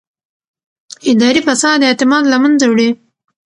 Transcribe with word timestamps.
اداري 1.11 1.41
فساد 1.47 1.79
اعتماد 1.87 2.23
له 2.31 2.37
منځه 2.43 2.65
وړي 2.69 2.89